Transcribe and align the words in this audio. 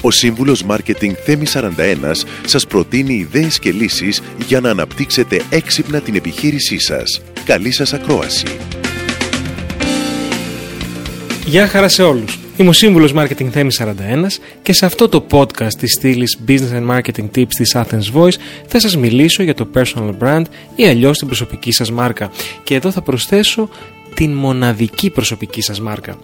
Ο 0.00 0.10
σύμβουλος 0.10 0.62
Μάρκετινγκ 0.62 1.14
Θέμη 1.24 1.44
41 1.52 2.24
σας 2.46 2.66
προτείνει 2.66 3.14
ιδέες 3.14 3.58
και 3.58 3.72
λύσεις 3.72 4.22
για 4.46 4.60
να 4.60 4.70
αναπτύξετε 4.70 5.42
έξυπνα 5.50 6.00
την 6.00 6.14
επιχείρησή 6.14 6.78
σας. 6.78 7.20
Καλή 7.44 7.70
σας 7.70 7.92
ακρόαση. 7.92 8.46
Γεια 11.46 11.66
χαρά 11.66 11.88
σε 11.88 12.02
όλους. 12.02 12.38
Είμαι 12.56 12.68
ο 12.68 12.72
σύμβουλος 12.72 13.12
Marketing 13.16 13.48
Θέμη 13.50 13.70
41 13.78 14.40
και 14.62 14.72
σε 14.72 14.86
αυτό 14.86 15.08
το 15.08 15.26
podcast 15.30 15.74
της 15.78 15.92
στήλης 15.92 16.38
Business 16.48 16.72
and 16.72 16.96
Marketing 16.96 17.30
Tips 17.34 17.54
της 17.56 17.76
Athens 17.76 18.12
Voice 18.14 18.36
θα 18.66 18.80
σας 18.80 18.96
μιλήσω 18.96 19.42
για 19.42 19.54
το 19.54 19.68
personal 19.74 20.14
brand 20.20 20.42
ή 20.74 20.86
αλλιώς 20.86 21.18
την 21.18 21.26
προσωπική 21.26 21.72
σας 21.72 21.90
μάρκα. 21.90 22.30
Και 22.62 22.74
εδώ 22.74 22.90
θα 22.90 23.02
προσθέσω 23.02 23.68
την 24.20 24.32
μοναδική 24.32 25.10
προσωπική 25.10 25.60
σας 25.60 25.80
μάρκα. 25.80 26.16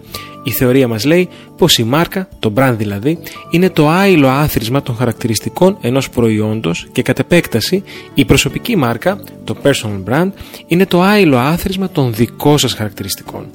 Η 0.43 0.51
θεωρία 0.51 0.87
μας 0.87 1.05
λέει 1.05 1.29
πως 1.57 1.77
η 1.77 1.83
μάρκα, 1.83 2.29
το 2.39 2.53
brand 2.55 2.73
δηλαδή, 2.77 3.19
είναι 3.51 3.69
το 3.69 3.89
άειλο 3.89 4.27
άθροισμα 4.27 4.81
των 4.81 4.95
χαρακτηριστικών 4.95 5.77
ενός 5.81 6.09
προϊόντος 6.09 6.87
και 6.91 7.01
κατ' 7.01 7.19
επέκταση 7.19 7.83
η 8.13 8.25
προσωπική 8.25 8.75
μάρκα, 8.75 9.19
το 9.43 9.55
personal 9.63 10.03
brand, 10.09 10.29
είναι 10.67 10.85
το 10.85 11.01
άειλο 11.01 11.37
άθροισμα 11.37 11.89
των 11.89 12.13
δικών 12.13 12.57
σας 12.57 12.73
χαρακτηριστικών. 12.73 13.45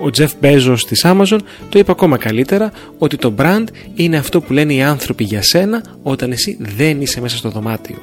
Ο 0.00 0.10
Jeff 0.18 0.30
Bezos 0.40 0.78
της 0.88 1.04
Amazon 1.04 1.38
το 1.68 1.78
είπε 1.78 1.90
ακόμα 1.90 2.16
καλύτερα 2.16 2.72
ότι 2.98 3.16
το 3.16 3.34
brand 3.38 3.64
είναι 3.94 4.16
αυτό 4.16 4.40
που 4.40 4.52
λένε 4.52 4.74
οι 4.74 4.82
άνθρωποι 4.82 5.24
για 5.24 5.42
σένα 5.42 5.82
όταν 6.02 6.32
εσύ 6.32 6.56
δεν 6.60 7.00
είσαι 7.00 7.20
μέσα 7.20 7.36
στο 7.36 7.50
δωμάτιο. 7.50 7.96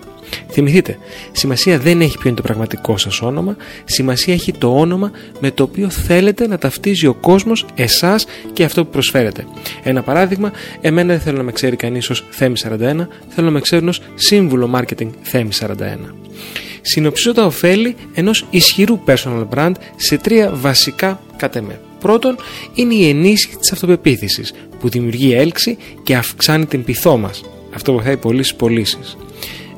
Θυμηθείτε, 0.49 0.97
σημασία 1.31 1.79
δεν 1.79 2.01
έχει 2.01 2.17
ποιο 2.17 2.27
είναι 2.27 2.37
το 2.37 2.43
πραγματικό 2.43 2.97
σας 2.97 3.21
όνομα, 3.21 3.55
σημασία 3.85 4.33
έχει 4.33 4.51
το 4.51 4.79
όνομα 4.79 5.11
με 5.39 5.51
το 5.51 5.63
οποίο 5.63 5.89
θέλετε 5.89 6.47
να 6.47 6.57
ταυτίζει 6.57 7.07
ο 7.07 7.13
κόσμος 7.13 7.65
εσάς 7.75 8.25
και 8.53 8.63
αυτό 8.63 8.85
που 8.85 8.91
προσφέρετε. 8.91 9.45
Ένα 9.83 10.01
παράδειγμα, 10.01 10.51
εμένα 10.81 11.13
δεν 11.13 11.21
θέλω 11.21 11.37
να 11.37 11.43
με 11.43 11.51
ξέρει 11.51 11.75
κανείς 11.75 12.09
ως 12.09 12.25
Θέμη 12.29 12.55
41, 12.63 13.07
θέλω 13.29 13.45
να 13.45 13.51
με 13.51 13.59
ξέρουν 13.59 13.87
ως 13.87 14.01
σύμβουλο 14.15 14.69
marketing 14.75 15.09
Θέμη 15.21 15.49
41 15.59 15.73
συνοψίζω 16.85 17.33
τα 17.33 17.45
ωφέλη 17.45 17.95
ενός 18.13 18.45
ισχυρού 18.49 18.99
personal 19.05 19.47
brand 19.55 19.71
σε 19.95 20.17
τρία 20.17 20.51
βασικά 20.53 21.21
κατ' 21.37 21.55
εμέ. 21.55 21.79
Πρώτον, 21.99 22.37
είναι 22.73 22.93
η 22.93 23.09
ενίσχυση 23.09 23.57
της 23.57 23.71
αυτοπεποίθησης 23.71 24.53
που 24.79 24.89
δημιουργεί 24.89 25.33
έλξη 25.33 25.77
και 26.03 26.15
αυξάνει 26.15 26.65
την 26.65 26.83
πειθό 26.83 27.17
μας. 27.17 27.43
Αυτό 27.75 27.93
βοηθάει 27.93 28.17
πολύ 28.17 28.43
στις 28.43 28.55
πωλήσεις. 28.55 29.17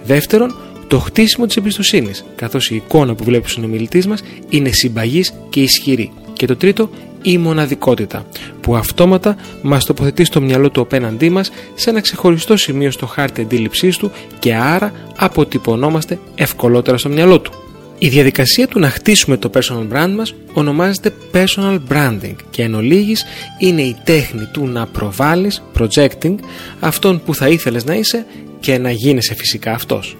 Δεύτερον, 0.07 0.55
το 0.87 0.99
χτίσιμο 0.99 1.45
της 1.45 1.55
εμπιστοσύνης, 1.55 2.25
καθώς 2.35 2.69
η 2.69 2.75
εικόνα 2.75 3.15
που 3.15 3.23
βλέπει 3.23 3.45
ο 3.45 3.49
συνομιλητής 3.49 4.07
μας 4.07 4.23
είναι 4.49 4.71
συμπαγής 4.71 5.33
και 5.49 5.61
ισχυρή. 5.61 6.11
Και 6.33 6.45
το 6.45 6.55
τρίτο, 6.55 6.89
η 7.21 7.37
μοναδικότητα, 7.37 8.25
που 8.61 8.75
αυτόματα 8.75 9.35
μας 9.61 9.85
τοποθετεί 9.85 10.23
στο 10.23 10.41
μυαλό 10.41 10.69
του 10.69 10.81
απέναντί 10.81 11.29
μας 11.29 11.51
σε 11.75 11.89
ένα 11.89 12.01
ξεχωριστό 12.01 12.57
σημείο 12.57 12.91
στο 12.91 13.05
χάρτη 13.05 13.41
αντίληψής 13.41 13.97
του 13.97 14.11
και 14.39 14.55
άρα 14.55 14.91
αποτυπωνόμαστε 15.15 16.19
ευκολότερα 16.35 16.97
στο 16.97 17.09
μυαλό 17.09 17.39
του. 17.39 17.51
Η 17.99 18.07
διαδικασία 18.07 18.67
του 18.67 18.79
να 18.79 18.89
χτίσουμε 18.89 19.37
το 19.37 19.49
personal 19.53 19.87
brand 19.93 20.13
μας 20.15 20.35
ονομάζεται 20.53 21.13
personal 21.33 21.79
branding 21.89 22.35
και 22.49 22.63
εν 22.63 22.73
ολίγης 22.73 23.25
είναι 23.59 23.81
η 23.81 23.95
τέχνη 24.03 24.45
του 24.51 24.67
να 24.67 24.85
προβάλλεις, 24.85 25.63
projecting, 25.79 26.35
αυτόν 26.79 27.21
που 27.25 27.35
θα 27.35 27.47
ήθελες 27.47 27.85
να 27.85 27.93
είσαι 27.93 28.25
και 28.59 28.77
να 28.77 28.91
γίνεσαι 28.91 29.35
φυσικά 29.35 29.73
αυτός. 29.73 30.17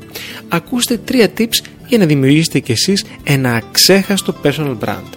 Ακούστε 0.47 0.97
τρία 0.97 1.29
tips 1.37 1.59
για 1.87 1.97
να 1.97 2.05
δημιουργήσετε 2.05 2.59
κι 2.59 2.71
εσείς 2.71 3.05
ένα 3.23 3.53
αξέχαστο 3.53 4.35
personal 4.43 4.77
brand. 4.85 5.09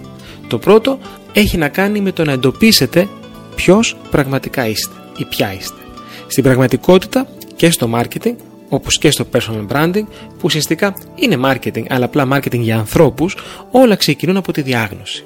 Το 0.48 0.58
πρώτο 0.58 0.98
έχει 1.32 1.56
να 1.56 1.68
κάνει 1.68 2.00
με 2.00 2.12
το 2.12 2.24
να 2.24 2.32
εντοπίσετε 2.32 3.08
ποιος 3.54 3.96
πραγματικά 4.10 4.66
είστε 4.66 4.94
ή 5.16 5.24
ποια 5.24 5.54
είστε. 5.54 5.80
Στην 6.26 6.42
πραγματικότητα 6.42 7.28
και 7.56 7.70
στο 7.70 7.90
marketing 7.94 8.34
όπως 8.68 8.98
και 8.98 9.10
στο 9.10 9.26
personal 9.32 9.66
branding 9.72 10.04
που 10.28 10.42
ουσιαστικά 10.42 10.94
είναι 11.14 11.38
marketing 11.44 11.84
αλλά 11.88 12.04
απλά 12.04 12.28
marketing 12.32 12.60
για 12.60 12.76
ανθρώπους 12.76 13.36
όλα 13.70 13.96
ξεκινούν 13.96 14.36
από 14.36 14.52
τη 14.52 14.62
διάγνωση. 14.62 15.24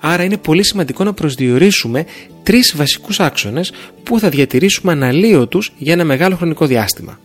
Άρα 0.00 0.22
είναι 0.22 0.36
πολύ 0.36 0.64
σημαντικό 0.64 1.04
να 1.04 1.12
προσδιορίσουμε 1.12 2.06
τρεις 2.42 2.76
βασικούς 2.76 3.20
άξονες 3.20 3.72
που 4.02 4.18
θα 4.18 4.28
διατηρήσουμε 4.28 4.92
αναλύωτους 4.92 5.72
για 5.78 5.92
ένα 5.92 6.04
μεγάλο 6.04 6.36
χρονικό 6.36 6.66
διάστημα. 6.66 7.20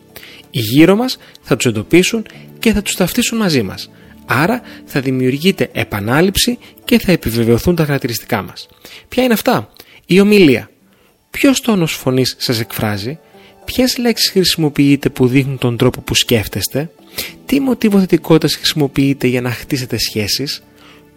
Οι 0.51 0.59
γύρω 0.59 0.95
μας 0.95 1.17
θα 1.41 1.55
τους 1.55 1.65
εντοπίσουν 1.65 2.25
και 2.59 2.71
θα 2.73 2.81
τους 2.81 2.95
ταυτίσουν 2.95 3.37
μαζί 3.37 3.61
μας. 3.61 3.89
Άρα 4.25 4.61
θα 4.85 4.99
δημιουργείται 4.99 5.69
επανάληψη 5.73 6.57
και 6.85 6.99
θα 6.99 7.11
επιβεβαιωθούν 7.11 7.75
τα 7.75 7.85
χαρακτηριστικά 7.85 8.41
μας. 8.41 8.67
Ποια 9.09 9.23
είναι 9.23 9.33
αυτά; 9.33 9.69
Η 10.05 10.19
ομιλία. 10.19 10.69
Ποιος 11.31 11.61
τόνος 11.61 11.93
φωνής 11.93 12.35
σας 12.39 12.59
εκφράζει; 12.59 13.19
Ποιες 13.65 13.97
λέξεις 13.97 14.29
χρησιμοποιείτε 14.29 15.09
που 15.09 15.27
δείχνουν 15.27 15.57
τον 15.57 15.77
τρόπο 15.77 16.01
που 16.01 16.15
σκέφτεστε; 16.15 16.89
Τι 17.45 17.59
μοτίβο 17.59 17.99
θετικότητας 17.99 18.55
χρησιμοποιείτε 18.55 19.27
για 19.27 19.41
να 19.41 19.51
χτίσετε 19.51 19.97
σχέσεις; 19.97 20.63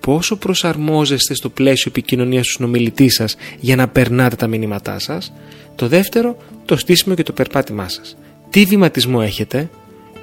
Πόσο 0.04 0.37
προσαρμόζεστε 0.37 1.34
στο 1.34 1.48
πλαίσιο 1.48 1.91
επικοινωνίας 1.91 2.47
του 2.47 2.53
συνομιλητή 2.53 3.09
σας 3.09 3.37
για 3.60 3.76
να 3.76 3.88
περνάτε 3.88 4.37
τα 4.37 4.47
μηνύματά 4.47 4.98
σας. 4.98 5.32
Το 5.75 5.88
δεύτερο, 5.88 6.37
το 6.65 6.76
στήσιμο 6.76 7.15
και 7.15 7.22
το 7.22 7.32
περπάτημά 7.32 7.88
σας. 7.88 8.16
Τι 8.50 8.64
βηματισμό 8.64 9.19
έχετε, 9.22 9.70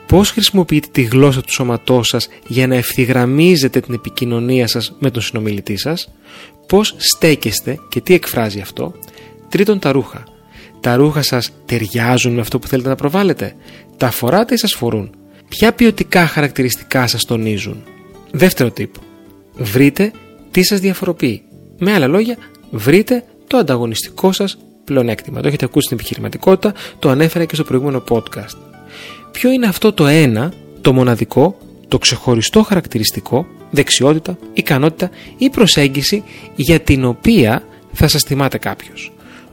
πώς 0.06 0.30
χρησιμοποιείτε 0.32 0.88
τη 0.92 1.02
γλώσσα 1.02 1.42
του 1.42 1.52
σώματός 1.52 2.08
σας 2.08 2.28
για 2.48 2.68
να 2.68 2.76
ευθυγραμμίζετε 2.76 3.80
την 3.80 3.94
επικοινωνία 3.94 4.68
σας 4.68 4.96
με 5.00 5.12
τον 5.12 5.22
συνομιλητή 5.22 5.78
σας, 5.78 6.14
πώς 6.68 6.96
στέκεστε 6.98 7.80
και 7.90 8.02
τι 8.02 8.14
εκφράζει 8.14 8.60
αυτό; 8.60 8.94
Τρίτον, 9.50 9.80
τα 9.80 9.92
ρούχα. 9.92 10.24
Τα 10.80 10.96
ρούχα 10.96 11.22
σας 11.22 11.52
ταιριάζουν 11.66 12.34
με 12.34 12.42
αυτό 12.42 12.60
που 12.60 12.68
θέλετε 12.68 12.90
να 12.90 12.96
προβάλλετε; 12.96 13.56
Τα 13.98 14.12
φοράτε 14.12 14.54
ή 14.54 14.58
σας 14.58 14.74
φορούν; 14.74 15.16
Ποια 15.50 15.74
ποιοτικά 15.74 16.28
χαρακτηριστικά 16.28 17.08
σας 17.08 17.26
τονίζουν; 17.26 17.84
Δεύτερο 18.32 18.72
τύπο. 18.72 19.00
Βρείτε 19.58 20.12
τι 20.52 20.64
σας 20.64 20.80
διαφοροποιεί. 20.80 21.44
Με 21.80 21.94
άλλα 21.94 22.08
λόγια, 22.08 22.38
βρείτε 22.72 23.24
το 23.48 23.58
ανταγωνιστικό 23.58 24.32
σας 24.32 24.58
πλεονέκτημα. 24.84 25.42
Το 25.42 25.48
έχετε 25.48 25.66
ακούσει 25.66 25.86
στην 25.86 25.98
επιχειρηματικότητα, 25.98 26.74
το 27.00 27.10
ανέφερα 27.10 27.46
και 27.46 27.56
στο 27.56 27.64
προηγούμενο 27.64 28.04
podcast. 28.10 28.58
Ποιο 29.32 29.52
είναι 29.52 29.68
αυτό 29.68 29.94
το 29.94 30.08
ένα, 30.08 30.54
το 30.82 30.94
μοναδικό, 30.94 31.58
το 31.88 31.98
ξεχωριστό 31.98 32.64
χαρακτηριστικό, 32.64 33.46
δεξιότητα, 33.72 34.38
ικανότητα 34.54 35.10
ή 35.38 35.50
προσέγγιση 35.50 36.24
για 36.56 36.80
την 36.80 37.06
οποία 37.06 37.64
θα 37.94 38.08
σας 38.08 38.24
θυμάται 38.24 38.58
κάποιος. 38.58 39.12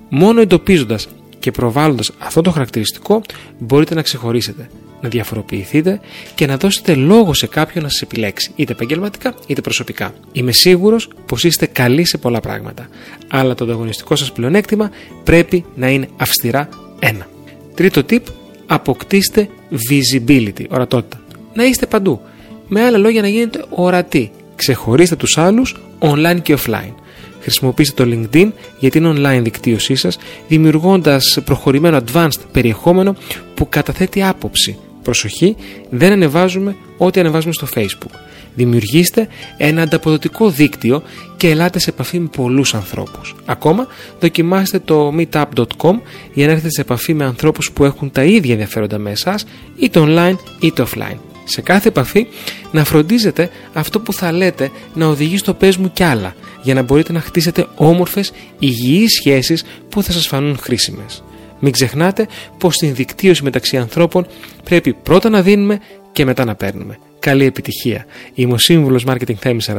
Μόνο 0.09 0.41
εντοπίζοντας 0.41 1.09
και 1.39 1.51
προβάλλοντας 1.51 2.11
αυτό 2.19 2.41
το 2.41 2.51
χαρακτηριστικό 2.51 3.23
μπορείτε 3.59 3.95
να 3.95 4.03
ξεχωρίσετε, 4.03 4.69
να 5.01 5.09
διαφοροποιηθείτε 5.09 6.01
και 6.35 6.47
να 6.47 6.57
δώσετε 6.57 6.95
λόγο 6.95 7.35
σε 7.35 7.47
κάποιον 7.47 7.85
να 7.85 7.91
σας 7.91 8.03
επιλέξει, 8.03 8.51
είτε 8.57 8.73
επαγγελματικά 8.73 9.35
είτε 9.47 9.61
προσωπικά. 9.61 10.15
Είμαι 10.33 10.53
σίγουρος 10.53 11.09
πως 11.27 11.45
είστε 11.45 11.67
καλοί 11.67 12.05
σε 12.05 12.19
πολλά 12.19 12.41
πράγματα, 12.41 12.89
αλλά 13.29 13.55
το 13.55 13.65
ανταγωνιστικό 13.65 14.17
σας 14.17 14.33
πλεονέκτημα 14.33 14.91
πρέπει 15.25 15.65
να 15.75 15.89
είναι 15.89 16.09
αυστηρά 16.17 16.69
ένα. 16.99 17.27
Τρίτο 17.75 18.03
tip, 18.11 18.23
αποκτήστε 18.67 19.49
visibility, 19.91 20.65
ορατότητα. 20.69 21.21
Να 21.55 21.65
είστε 21.65 21.87
παντού. 21.87 22.21
Με 22.69 22.85
άλλα 22.85 22.99
λόγια 22.99 23.21
να 23.21 23.29
γίνετε 23.29 23.65
ορατοί. 23.69 24.31
Ξεχωρίστε 24.57 25.17
τους 25.17 25.39
άλλους 25.39 25.77
online 25.99 26.39
και 26.43 26.59
offline. 26.59 26.95
Χρησιμοποιήστε 27.41 28.05
το 28.05 28.11
LinkedIn 28.13 28.51
για 28.79 28.91
την 28.91 29.07
online 29.07 29.41
δικτύωσή 29.43 29.95
σας, 29.95 30.19
δημιουργώντας 30.49 31.39
προχωρημένο 31.45 32.01
advanced 32.05 32.41
περιεχόμενο 32.53 33.17
που 33.55 33.69
καταθέτει 33.69 34.23
άποψη. 34.23 34.79
Προσοχή, 35.09 35.57
δεν 35.91 36.13
ανεβάζουμε 36.13 36.77
ό,τι 36.99 37.21
ανεβάζουμε 37.21 37.53
στο 37.53 37.67
Facebook. 37.75 38.15
Δημιουργήστε 38.55 39.29
ένα 39.57 39.83
ανταποδοτικό 39.83 40.51
δίκτυο 40.51 41.03
και 41.37 41.49
ελάτε 41.49 41.79
σε 41.79 41.91
επαφή 41.91 42.19
με 42.21 42.29
πολλούς 42.37 42.75
ανθρώπους. 42.75 43.35
Ακόμα, 43.45 43.87
δοκιμάστε 44.21 44.79
το 44.79 45.13
meetup.com 45.19 45.95
για 46.35 46.47
να 46.47 46.53
έρθετε 46.53 46.71
σε 46.71 46.81
επαφή 46.81 47.15
με 47.15 47.25
ανθρώπους 47.25 47.73
που 47.73 47.85
έχουν 47.85 48.11
τα 48.11 48.25
ίδια 48.25 48.53
ενδιαφέροντα 48.53 48.99
με 48.99 49.11
εσάς, 49.11 49.45
είτε 49.77 50.01
online 50.03 50.37
είτε 50.61 50.87
offline. 50.87 51.19
Σε 51.45 51.61
κάθε 51.61 51.89
επαφή 51.89 52.27
να 52.73 52.85
φροντίζετε 52.85 53.51
αυτό 53.73 54.01
που 54.01 54.13
θα 54.13 54.33
λέτε 54.33 54.71
να 54.95 55.07
οδηγεί 55.07 55.39
στο 55.39 55.55
πες 55.55 55.77
μου 55.77 55.91
κι 55.93 56.03
άλλα, 56.03 56.35
για 56.63 56.75
να 56.75 56.83
μπορείτε 56.83 57.13
να 57.13 57.21
χτίσετε 57.21 57.67
όμορφες, 57.75 58.33
υγιείς 58.59 59.13
σχέσεις 59.13 59.65
που 59.89 60.03
θα 60.03 60.13
σας 60.13 60.27
φανούν 60.27 60.59
χρήσιμες. 60.59 61.23
Μην 61.61 61.73
ξεχνάτε 61.73 62.27
πως 62.59 62.75
στην 62.75 62.95
δικτύωση 62.95 63.43
μεταξύ 63.43 63.77
ανθρώπων 63.77 64.27
πρέπει 64.65 64.93
πρώτα 64.93 65.29
να 65.29 65.43
δίνουμε 65.43 65.81
και 66.13 66.25
μετά 66.25 66.45
να 66.45 66.55
παίρνουμε. 66.55 66.99
Καλή 67.19 67.45
επιτυχία. 67.45 68.07
Είμαι 68.35 68.53
ο 68.53 68.59
Σύμβουλος 68.59 69.05
Marketing 69.07 69.35
Θέμη 69.35 69.61
41 69.67 69.75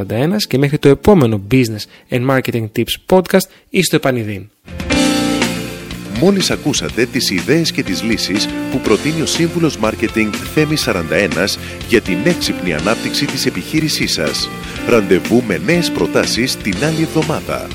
και 0.48 0.58
μέχρι 0.58 0.78
το 0.78 0.88
επόμενο 0.88 1.42
Business 1.50 1.84
and 2.10 2.30
Marketing 2.30 2.68
Tips 2.76 2.94
podcast 3.06 3.48
είστε 3.70 3.96
επανειδήν. 3.96 4.48
Μόλις 6.20 6.50
ακούσατε 6.50 7.06
τις 7.06 7.30
ιδέες 7.30 7.72
και 7.72 7.82
τις 7.82 8.02
λύσεις 8.02 8.48
που 8.70 8.78
προτείνει 8.78 9.20
ο 9.20 9.26
Σύμβουλος 9.26 9.76
Μάρκετινγκ 9.76 10.32
Θέμη 10.54 10.76
41 10.76 11.58
για 11.88 12.00
την 12.00 12.18
έξυπνη 12.24 12.74
ανάπτυξη 12.74 13.26
της 13.26 13.46
επιχείρησής 13.46 14.12
σας. 14.12 14.48
Ραντεβού 14.88 15.42
με 15.46 15.60
νέες 15.64 15.90
προτάσεις 15.90 16.56
την 16.56 16.84
άλλη 16.84 17.02
εβδομάδα. 17.02 17.68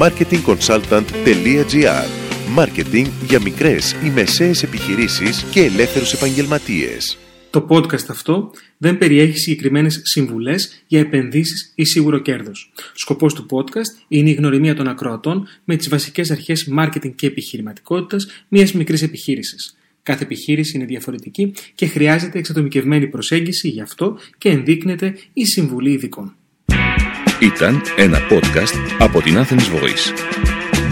marketingconsultant.gr 0.00 2.25
Μάρκετινγκ 2.48 3.06
για 3.28 3.40
μικρές 3.40 3.96
ή 4.04 4.10
μεσαίες 4.10 4.62
επιχειρήσεις 4.62 5.44
και 5.50 5.60
ελεύθερους 5.60 6.12
επαγγελματίες. 6.12 7.18
Το 7.50 7.66
podcast 7.68 8.08
αυτό 8.08 8.50
δεν 8.78 8.98
περιέχει 8.98 9.38
συγκεκριμένες 9.38 10.00
συμβουλές 10.04 10.82
για 10.86 11.00
επενδύσεις 11.00 11.72
ή 11.74 11.84
σίγουρο 11.84 12.18
κέρδος. 12.18 12.72
Σκοπός 12.94 13.34
του 13.34 13.46
podcast 13.50 14.04
είναι 14.08 14.30
η 14.30 14.32
γνωριμία 14.32 14.74
των 14.74 14.88
ακροατών 14.88 15.48
με 15.64 15.76
τις 15.76 15.88
βασικές 15.88 16.30
αρχές 16.30 16.68
marketing 16.78 17.14
και 17.14 17.26
επιχειρηματικότητας 17.26 18.26
μιας 18.48 18.72
μικρής 18.72 19.02
επιχείρησης. 19.02 19.76
Κάθε 20.02 20.24
επιχείρηση 20.24 20.76
είναι 20.76 20.86
διαφορετική 20.86 21.54
και 21.74 21.86
χρειάζεται 21.86 22.38
εξατομικευμένη 22.38 23.06
προσέγγιση 23.06 23.68
γι' 23.68 23.80
αυτό 23.80 24.18
και 24.38 24.48
ενδείκνεται 24.48 25.14
η 25.32 25.44
συμβουλή 25.44 25.92
ειδικών. 25.92 26.36
Ήταν 27.40 27.82
ένα 27.96 28.18
podcast 28.30 28.96
από 28.98 29.22
την 29.22 29.34
Athens 29.36 29.80
Voice. 29.80 30.45